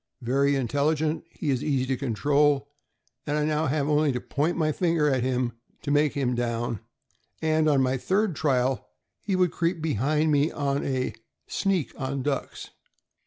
[0.23, 2.71] Very intelli gent, he is easy to control,
[3.27, 5.51] and I now have only to point my finger at him
[5.83, 6.79] to make him down;
[7.39, 8.89] and on my third trial
[9.21, 11.13] he would creep behind me on a'
[11.59, 12.71] sneak' on ducks."